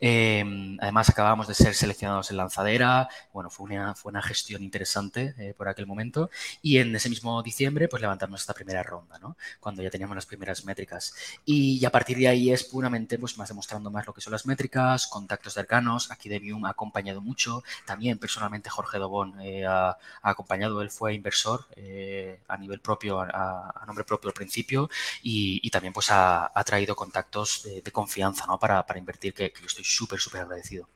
[0.00, 3.08] Em, además, acabamos de ser seleccionados en lanzadera.
[3.32, 6.30] Bueno, fue una, fue una gestión interesante eh, por aquel momento.
[6.62, 9.36] Y en ese mismo diciembre, pues levantamos esta primera ronda, ¿no?
[9.60, 11.14] Cuando ya teníamos las primeras métricas.
[11.44, 14.46] Y, a partir de ahí es puramente, pues más demostrando más lo que son las
[14.46, 16.10] métricas, contactos cercanos.
[16.10, 17.62] Aquí Debium ha acompañado mucho.
[17.86, 20.82] También personalmente Jorge Dobón eh, ha, acompañado.
[20.82, 24.90] Él fue inversor eh, a nivel propio, a, nombre propio al principio.
[25.22, 28.58] Y, también pues ha, traído contactos de, confianza, ¿no?
[28.58, 30.88] Para, para invertir que yo estoy súper, súper agradecido.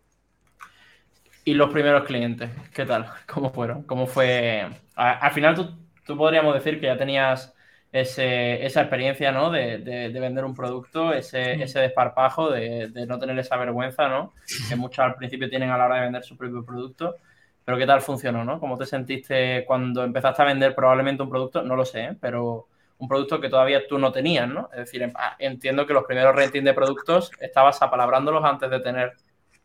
[1.45, 2.51] ¿Y los primeros clientes?
[2.75, 3.11] ¿Qué tal?
[3.27, 3.83] ¿Cómo fueron?
[3.85, 4.69] ¿Cómo fue?
[4.95, 7.55] al final tú, podríamos decir que ya tenías
[7.91, 9.51] esa experiencia, ¿no?
[9.51, 14.35] De, vender un producto, ese, desparpajo, de, no tener esa vergüenza, ¿no?
[14.69, 17.17] Que muchos al principio tienen a la hora de vender su propio producto.
[17.65, 18.61] Pero ¿qué tal funcionó, no?
[18.61, 21.63] ¿Cómo te sentiste cuando empezaste a vender probablemente un producto?
[21.63, 22.17] No lo sé, ¿eh?
[22.21, 22.67] pero
[22.99, 24.69] un producto que todavía tú no tenías, ¿no?
[24.73, 29.13] Es decir, ah, entiendo que los primeros renting de productos estabas apalabrándolos antes de tener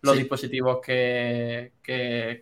[0.01, 2.39] los dispositivos que, que,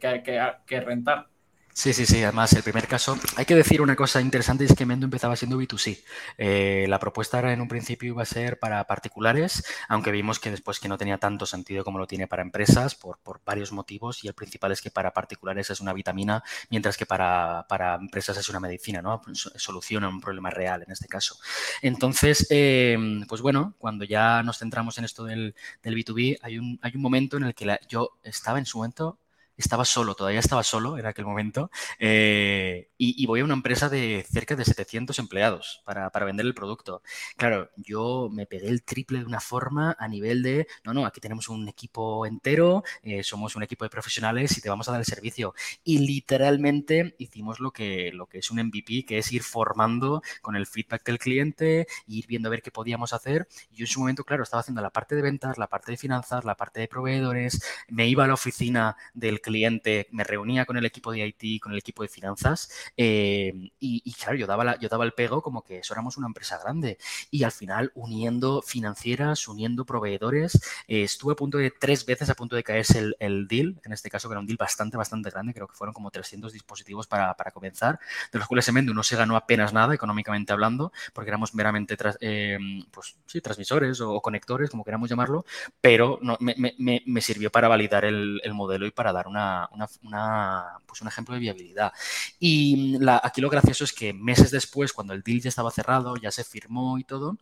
[0.65, 1.27] que, rentar.
[1.73, 2.21] Sí, sí, sí.
[2.23, 5.57] Además, el primer caso, hay que decir una cosa interesante, es que Mendo empezaba siendo
[5.57, 6.03] B2C.
[6.37, 10.51] Eh, la propuesta era en un principio iba a ser para particulares, aunque vimos que
[10.51, 14.27] después que no tenía tanto sentido como lo tiene para empresas, por, varios motivos, y
[14.27, 17.65] el principal es que para particulares es una vitamina, mientras que para,
[17.99, 19.21] empresas es una medicina, ¿no?
[19.33, 21.37] Soluciona un problema real en este caso.
[21.81, 26.91] Entonces, em, pues bueno, cuando ya nos centramos en esto del, B2B, hay un, hay
[26.95, 29.20] un momento en el que yo estaba en su momento
[29.57, 34.25] estaba solo, todavía estaba solo en aquel momento, eh, y, voy a una empresa de
[34.29, 37.01] cerca de 700 empleados para, vender el producto.
[37.35, 41.19] Claro, yo me pegué el triple de una forma a nivel de, no, no, aquí
[41.19, 44.99] tenemos un equipo entero, eh, somos un equipo de profesionales y te vamos a dar
[45.01, 45.55] el servicio.
[45.83, 50.55] Y literalmente hicimos lo que, lo que es un MVP, que es ir formando con
[50.55, 53.47] el feedback del cliente, ir viendo a ver qué podíamos hacer.
[53.71, 55.97] Y yo en su momento, claro, estaba haciendo la parte de ventas, la parte de
[55.97, 60.77] finanzas, la parte de proveedores, me iba a la oficina del cliente, me reunía con
[60.77, 64.89] el equipo de IT, con el equipo de finanzas eh, y, claro, yo daba, yo
[64.89, 66.97] daba el pego como que eso éramos una empresa grande.
[67.29, 70.55] Y al final uniendo financieras, uniendo proveedores,
[70.87, 73.93] eh, estuve a punto de tres veces a punto de caerse el, el, deal, en
[73.93, 77.07] este caso que era un deal bastante, bastante grande, creo que fueron como 300 dispositivos
[77.07, 77.99] para, para comenzar,
[78.31, 81.97] de los cuales en Mendu no se ganó apenas nada económicamente hablando, porque éramos meramente
[82.21, 82.57] eh,
[82.91, 85.45] pues, sí, transmisores o, conectores, como queramos llamarlo,
[85.79, 89.69] pero me, me, me, sirvió para validar el, el modelo y para dar una,
[90.03, 91.93] una, pues un ejemplo de viabilidad.
[92.39, 96.15] Y la, aquí lo gracioso es que meses después, cuando el deal ya estaba cerrado,
[96.17, 97.37] ya se firmó y todo,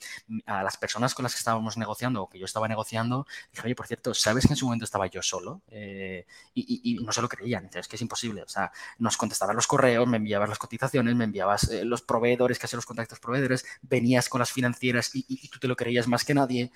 [0.46, 3.76] a las personas con las que estábamos negociando o que yo estaba negociando, dije, oye,
[3.76, 5.62] por cierto, ¿sabes que en su momento estaba yo solo?
[5.70, 8.44] Eh, y, no se lo creían, es que es imposible.
[8.44, 12.60] O sea, nos contestaban los correos, me enviabas las cotizaciones, me enviabas eh, los proveedores,
[12.60, 16.08] que hacen los contactos proveedores, venías con las financieras y, y, tú te lo creías
[16.08, 16.72] más que nadie.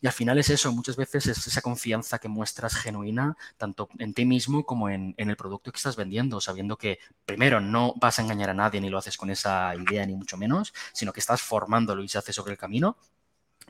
[0.00, 4.14] Y al final es eso, muchas veces es esa confianza que muestras genuina, tanto en
[4.14, 8.18] ti mismo como en, en el producto que estás vendiendo, sabiendo que primero no vas
[8.18, 11.20] a engañar a nadie ni lo haces con esa idea ni mucho menos, sino que
[11.20, 12.96] estás formándolo y se hace sobre el camino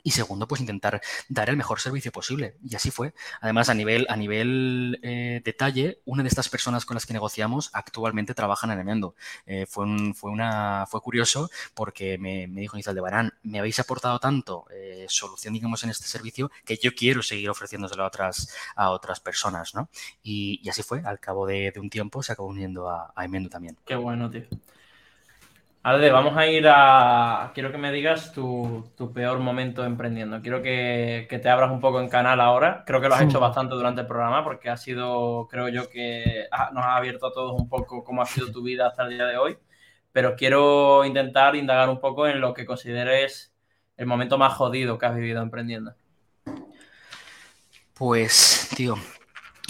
[0.08, 2.56] y segundo, pues intentar dar el mejor servicio posible.
[2.66, 3.12] Y así fue.
[3.42, 7.68] Además, a nivel, a nivel eh, detalle, una de estas personas con las que negociamos
[7.74, 9.14] actualmente trabajan en Emendo.
[9.44, 13.80] Eh, fue, fue, una, fue curioso porque me, me dijo Nizal de Barán, me habéis
[13.80, 18.54] aportado tanto eh, solución, digamos, en este servicio que yo quiero seguir ofreciéndoselo a otras,
[18.76, 19.90] a otras personas, ¿no?
[20.22, 21.02] Y, así fue.
[21.04, 23.76] Al cabo de, un tiempo se acabó uniendo a, a Emendo también.
[23.84, 24.46] Qué bueno, tío.
[25.88, 27.50] Alde, vamos a ir a.
[27.54, 30.42] Quiero que me digas tu, peor momento emprendiendo.
[30.42, 32.82] Quiero que, te abras un poco en canal ahora.
[32.84, 36.44] Creo que lo has hecho bastante durante el programa porque ha sido, creo yo, que
[36.74, 39.24] nos ha abierto a todos un poco cómo ha sido tu vida hasta el día
[39.24, 39.56] de hoy.
[40.12, 43.54] Pero quiero intentar indagar un poco en lo que consideres
[43.96, 45.94] el momento más jodido que has vivido emprendiendo.
[47.94, 48.96] Pues, tío,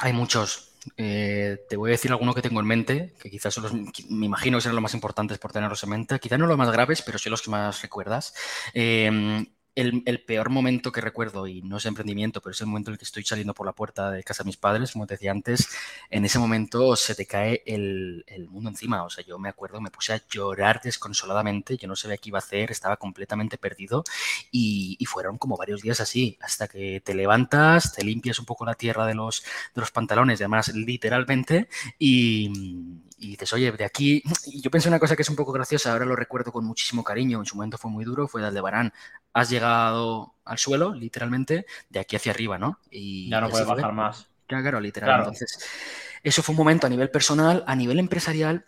[0.03, 3.65] hay muchos Eh, te voy a decir alguno que tengo en mente, que quizás son
[3.65, 3.73] los,
[4.11, 6.19] me imagino que serán los más importantes por tenerlos en mente.
[6.21, 8.35] Quizás no los más graves, pero sí los que más recuerdas.
[8.75, 9.47] Eh,
[9.79, 12.99] el, peor momento que recuerdo, y no es emprendimiento, pero es el momento en el
[12.99, 15.69] que estoy saliendo por la puerta de casa de mis padres, como te decía antes,
[16.11, 19.05] en ese momento se te cae el, mundo encima.
[19.05, 22.39] O sea, yo me acuerdo, me puse a llorar desconsoladamente, yo no sabía qué iba
[22.39, 24.05] a hacer, estaba completamente perdido
[24.51, 28.75] y, fueron como varios días así, hasta que te levantas, te limpias un poco la
[28.75, 29.43] tierra de los,
[29.75, 34.99] de los pantalones, además literalmente, y, y dices, oye, de aquí, y yo pensé una
[34.99, 37.79] cosa que es un poco graciosa, ahora lo recuerdo con muchísimo cariño, en su momento
[37.79, 38.93] fue muy duro, fue de Barán,
[39.33, 42.79] has llegado al suelo, literalmente, de aquí hacia arriba, ¿no?
[42.91, 44.29] Y ya no puedes bajar más.
[44.47, 45.21] Claro, literal.
[45.21, 45.59] Entonces,
[46.23, 48.65] eso fue un momento a nivel personal, a nivel empresarial,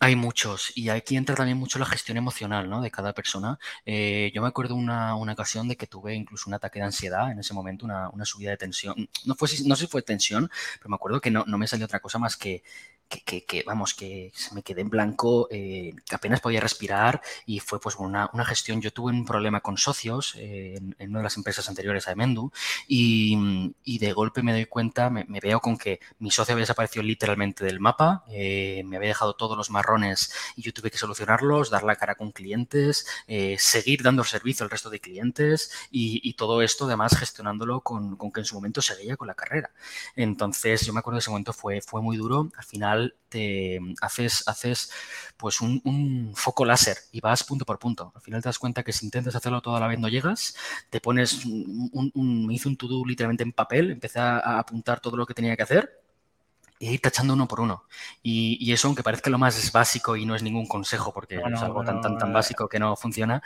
[0.00, 2.80] hay muchos y aquí entra también mucho la gestión emocional ¿no?
[2.82, 3.58] de cada persona.
[3.84, 7.30] Eh, yo me acuerdo una, una ocasión de que tuve incluso un ataque de ansiedad
[7.30, 9.08] en ese momento, una, una subida de tensión.
[9.24, 11.86] No, fue, no sé si fue tensión, pero me acuerdo que no, no me salió
[11.86, 12.64] otra cosa más que
[13.08, 17.80] que, que, vamos, que me quedé en blanco, eh, que apenas podía respirar y fue
[17.80, 18.80] pues una, una gestión.
[18.80, 22.50] Yo tuve un problema con socios eh, en, una de las empresas anteriores a Emendu
[22.88, 27.02] y, y de golpe me doy cuenta, me, veo con que mi socio había desaparecido
[27.02, 31.70] literalmente del mapa, eh, me había dejado todos los marrones y yo tuve que solucionarlos,
[31.70, 33.06] dar la cara con clientes,
[33.58, 38.32] seguir dando servicio al resto de clientes y, y todo esto además gestionándolo con, con,
[38.32, 39.70] que en su momento seguía con la carrera.
[40.14, 42.50] Entonces yo me acuerdo que ese momento fue, fue muy duro.
[42.56, 42.95] Al final
[43.28, 44.90] te haces, haces
[45.36, 48.12] pues un, foco láser y vas punto por punto.
[48.14, 50.56] Al final te das cuenta que si intentas hacerlo toda la vez no llegas,
[50.90, 55.26] te pones un, me hice un to-do literalmente en papel, empecé a apuntar todo lo
[55.26, 56.05] que tenía que hacer
[56.78, 57.84] y ir tachando uno por uno.
[58.22, 61.84] Y, eso, aunque parezca lo más básico y no es ningún consejo, porque es algo
[61.84, 63.42] tan, tan, tan básico que no funciona,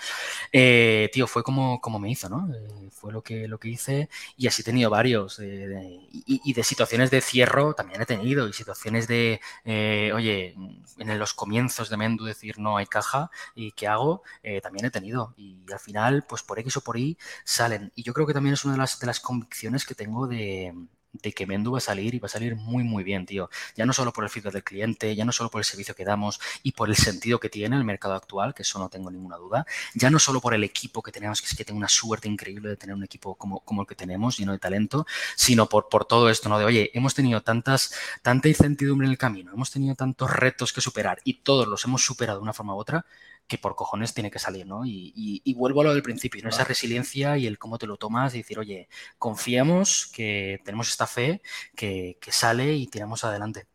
[0.52, 2.52] eh, tío, fue como, como me hizo, ¿no?
[2.52, 5.40] Eh, fue lo que, lo que hice y así he tenido varios.
[5.40, 10.54] y, de situaciones de cierro también he tenido y situaciones de, eh, oye,
[10.98, 14.22] en los comienzos de Mendu decir no hay caja y qué hago,
[14.62, 15.34] también he tenido.
[15.36, 17.92] Y al final, pues por X o por Y salen.
[17.94, 20.74] Y yo creo que también es una de las, de las convicciones que tengo de,
[21.12, 23.50] de que Mendu va a salir y va a salir muy, muy bien, tío.
[23.76, 26.04] Ya no solo por el feedback del cliente, ya no solo por el servicio que
[26.04, 29.36] damos y por el sentido que tiene el mercado actual, que eso no tengo ninguna
[29.36, 32.28] duda, ya no solo por el equipo que tenemos, que es que tengo una suerte
[32.28, 35.88] increíble de tener un equipo como, como el que tenemos, lleno de talento, sino por,
[35.88, 36.58] por todo esto, ¿no?
[36.58, 37.92] De, oye, hemos tenido tantas,
[38.22, 42.04] tanta incertidumbre en el camino, hemos tenido tantos retos que superar y todos los hemos
[42.04, 43.04] superado de una forma u otra,
[43.50, 44.82] que por cojones tiene que salir, ¿no?
[44.86, 46.50] Y, vuelvo a lo del principio, ¿no?
[46.50, 51.08] Esa resiliencia y el cómo te lo tomas y decir, oye, confiamos que tenemos esta
[51.08, 51.42] fe
[51.74, 53.66] que, sale y tiramos adelante.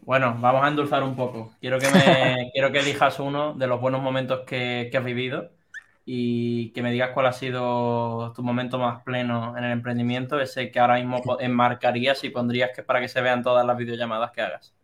[0.00, 1.52] Bueno, vamos a endulzar un poco.
[1.60, 5.50] Quiero que, me, quiero que elijas uno de los buenos momentos que, que, has vivido
[6.06, 10.70] y que me digas cuál ha sido tu momento más pleno en el emprendimiento, ese
[10.70, 14.40] que ahora mismo enmarcarías y pondrías que para que se vean todas las videollamadas que
[14.40, 14.77] hagas.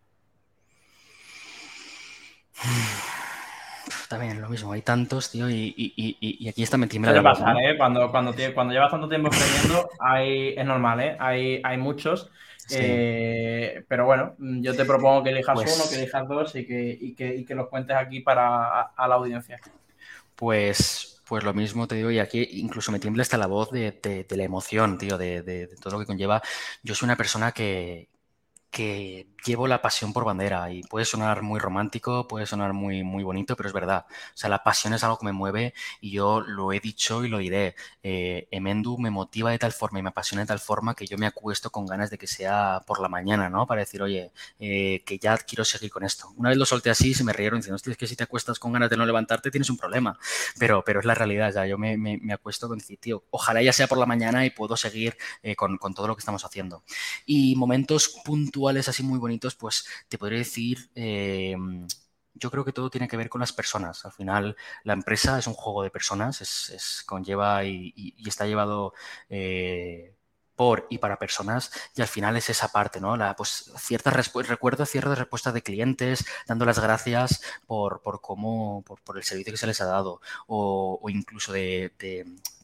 [4.09, 7.12] También lo mismo, hay tantos, tío, y, aquí está me tiembla
[7.61, 7.77] ¿eh?
[7.77, 11.17] Cuando, cuando, cuando llevas tanto tiempo escribiendo, hay, es normal, ¿eh?
[11.19, 12.31] Hay, hay muchos.
[12.71, 17.45] Eh, pero bueno, yo te propongo que elijas pues uno, que elijas dos y que,
[17.47, 19.61] que, los cuentes aquí para a, la audiencia.
[20.35, 24.27] Pues, pues lo mismo te digo, y aquí incluso me tiembla hasta la voz de,
[24.31, 26.40] la emoción, tío, de, de, todo lo que conlleva.
[26.83, 28.09] Yo soy una persona que,
[28.75, 33.23] que llevo la pasión por bandera y puede sonar muy romántico, puede sonar muy, muy
[33.23, 34.05] bonito, pero es verdad.
[34.09, 37.29] O sea, la pasión es algo que me mueve y yo lo he dicho y
[37.29, 37.77] lo diré.
[38.03, 41.17] Eh, Emendu me motiva de tal forma y me apasiona de tal forma que yo
[41.17, 43.65] me acuesto con ganas de que sea por la mañana, ¿no?
[43.65, 46.31] Para decir, oye, eh, que ya quiero seguir con esto.
[46.37, 48.73] Una vez lo solté así se me rieron diciendo, es que si te acuestas con
[48.73, 50.19] ganas de no levantarte tienes un problema.
[50.59, 53.73] Pero, pero es la realidad, ya yo me, me, acuesto con decir, tío, ojalá ya
[53.73, 56.83] sea por la mañana y puedo seguir eh, con, con todo lo que estamos haciendo.
[57.25, 61.57] Y momentos puntuales así muy bonitos, pues te podría decir, eh,
[62.35, 64.05] yo creo que todo tiene que ver con las personas.
[64.05, 68.92] Al final, la empresa es un juego de personas, es, conlleva y, está llevado
[69.29, 70.16] eh,
[70.57, 73.17] por y para personas y al final es esa parte, ¿no?
[73.17, 79.17] La, pues ciertas recuerdo ciertas respuestas de clientes dando las gracias por, por cómo, por,
[79.17, 81.93] el servicio que se les ha dado o, incluso de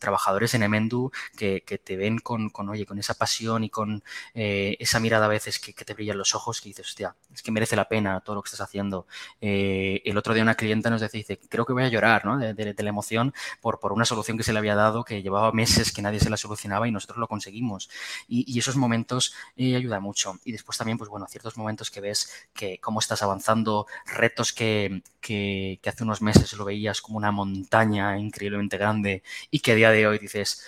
[0.01, 4.03] trabajadores en Emendu que, te ven con, oye, con esa pasión y con
[4.35, 7.53] eh, esa mirada a veces que, te brillan los ojos, que dices, hostia, es que
[7.53, 9.07] merece la pena todo lo que estás haciendo.
[9.41, 12.39] Eh, el otro día una clienta nos decía, dice, creo que voy a llorar ¿no?
[12.39, 15.93] de, la emoción por, por una solución que se le había dado, que llevaba meses
[15.93, 17.80] que nadie se la solucionaba y nosotros lo conseguimos
[18.29, 20.39] Y, esos momentos eh, ayudan mucho.
[20.45, 25.03] Y después también, pues bueno, ciertos momentos que ves que cómo estás avanzando, retos que,
[25.21, 29.91] que, hace unos meses lo veías como una montaña increíblemente grande y que a día
[29.91, 30.63] de hoy dices,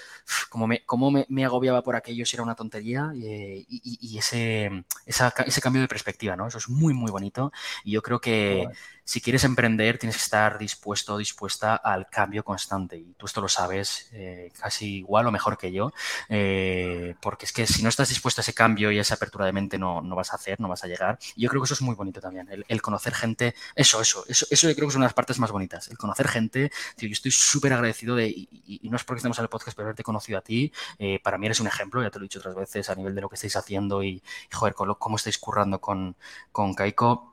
[0.49, 5.61] cómo me, cómo me, agobiaba por aquello si era una tontería y, y, ese, ese
[5.61, 6.47] cambio de perspectiva, ¿no?
[6.47, 7.53] Eso es muy, muy bonito.
[7.85, 8.69] Y yo creo que
[9.05, 12.97] si quieres emprender tienes que estar dispuesto o dispuesta al cambio constante.
[12.97, 15.93] Y tú esto lo sabes eh, casi igual o mejor que yo.
[16.29, 19.47] Eh, porque es que si no estás dispuesto a ese cambio y a esa apertura
[19.47, 21.19] de mente no, no vas a hacer, no vas a llegar.
[21.37, 24.47] Y yo creo que eso es muy bonito también, el, conocer gente, eso, eso, eso,
[24.51, 27.09] eso yo creo que es una de las partes más bonitas, el conocer gente, tío,
[27.09, 30.03] yo estoy súper agradecido de, y, no es porque estemos en el podcast, pero haberte
[30.03, 32.55] conocido a ti, eh, para mí eres un ejemplo, ya te lo he dicho otras
[32.55, 34.23] veces, a nivel de lo que estáis haciendo y,
[34.53, 36.17] joder, cómo estáis currando con,
[36.51, 37.32] con Kaiko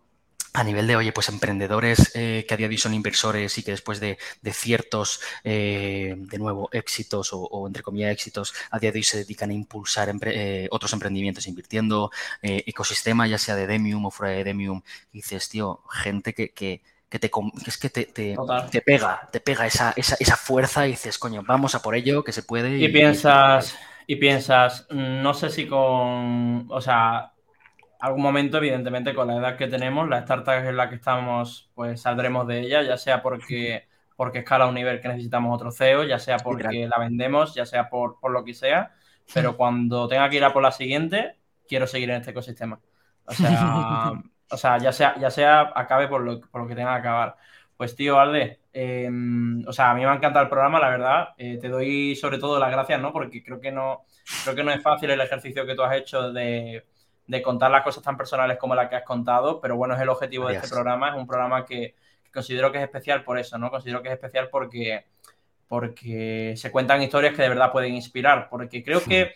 [0.53, 3.63] a nivel de, oye, pues emprendedores eh, que a día de hoy son inversores y
[3.63, 4.17] que después de,
[4.51, 9.51] ciertos, eh, de nuevo, éxitos o, entre comillas éxitos, a día de hoy se dedican
[9.51, 14.81] a impulsar eh, otros emprendimientos invirtiendo, ecosistema, ya sea de Demium o fuera de Demium,
[15.11, 17.31] y dices, tío, gente que, que, que te,
[17.65, 18.35] es que te, te,
[18.71, 22.23] te, pega, te pega esa, esa, esa, fuerza y dices, coño, vamos a por ello,
[22.23, 22.77] que se puede.
[22.77, 23.77] Y, piensas,
[24.07, 27.33] y piensas, no sé si con, o sea,
[27.99, 32.01] algún momento, evidentemente, con la edad que tenemos, la startup en la que estamos, pues
[32.01, 36.17] saldremos de ella, ya sea porque, porque escala un nivel que necesitamos otro CEO, ya
[36.17, 38.93] sea porque la vendemos, ya sea por, lo que sea,
[39.33, 41.35] pero cuando tenga que ir a por la siguiente,
[41.67, 42.79] quiero seguir en este ecosistema.
[43.25, 44.13] O sea,
[44.51, 47.35] o sea ya sea, ya sea acabe por lo, por lo que tenga que acabar.
[47.75, 51.29] Pues tío, Alde, em, o sea, a mí me ha encantado el programa, la verdad.
[51.37, 53.13] Eh, te doy sobre todo las gracias, ¿no?
[53.13, 54.05] Porque creo que no,
[54.43, 56.85] creo que no es fácil el ejercicio que tú has hecho de
[57.29, 60.09] de contar las cosas tan personales como la que has contado, pero bueno, es el
[60.09, 61.93] objetivo de este programa, es un programa que,
[62.33, 63.69] considero que es especial por eso, ¿no?
[63.69, 65.05] Considero que es especial porque,
[65.67, 69.35] porque se cuentan historias que de verdad pueden inspirar, porque creo que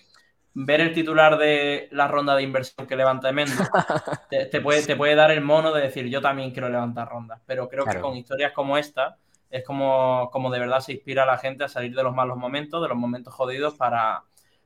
[0.56, 3.54] ver el titular de la ronda de inversión que levanta Emendo
[4.30, 7.70] te, puede, te puede dar el mono de decir yo también quiero levantar rondas, pero
[7.70, 9.18] creo que con historias como esta
[9.52, 12.38] es como, como de verdad se inspira a la gente a salir de los malos
[12.38, 14.24] momentos, de los momentos jodidos para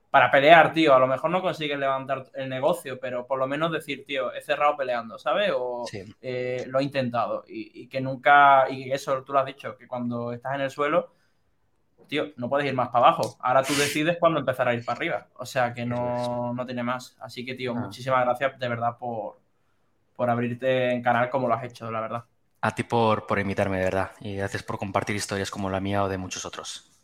[0.09, 0.93] para pelear, tío.
[0.93, 4.41] A lo mejor no consigues levantar el negocio, pero por lo menos decir, tío, he
[4.41, 5.51] cerrado peleando, ¿sabes?
[5.55, 5.85] O
[6.21, 7.43] eh, lo he intentado.
[7.47, 11.13] Y, que nunca, y eso tú lo has dicho, que cuando estás en el suelo,
[12.07, 13.37] tío, no puedes ir más para abajo.
[13.39, 15.27] Ahora tú decides cuándo empezar a ir para arriba.
[15.35, 17.17] O sea que no, no tiene más.
[17.19, 17.79] Así que, tío, ah.
[17.79, 19.39] muchísimas gracias de verdad por,
[20.15, 22.23] por abrirte en canal como lo has hecho, la verdad.
[22.61, 24.11] A ti por, por invitarme, de verdad.
[24.21, 26.96] Y gracias por compartir historias como la mía o de muchos otros.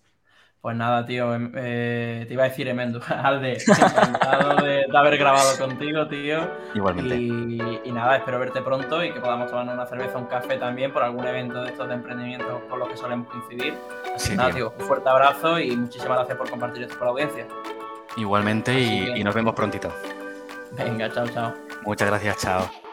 [0.64, 5.58] Pues nada, tío, em, eh, te iba a decir Emendo, Alde, encantado de, haber grabado
[5.58, 6.40] contigo, tío.
[6.74, 7.18] Igualmente.
[7.18, 11.04] Y, nada, espero verte pronto y que podamos tomar una cerveza, un café también por
[11.04, 13.74] algún evento de estos de emprendimiento por los que solemos coincidir.
[14.16, 14.74] Sí, nada, tío.
[14.80, 17.46] un fuerte abrazo y muchísimas gracias por compartir esto con la audiencia.
[18.16, 19.94] Igualmente y, y nos vemos prontito.
[20.78, 21.54] Venga, chao, chao.
[21.86, 22.93] Muchas gracias, chao.